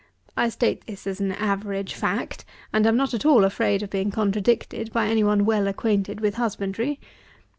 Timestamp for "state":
0.49-0.83